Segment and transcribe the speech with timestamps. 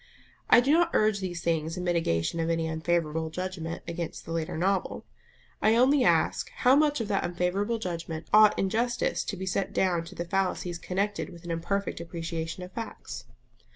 [0.49, 4.57] I do not urge these things in mitigation of any unfavourable judgment against the later
[4.57, 5.05] novel.
[5.61, 9.73] I only ask How much of that unfavourable judgment ought in justice to be set
[9.73, 13.25] down to the fallacies connected with an imperfect appreciation of facts?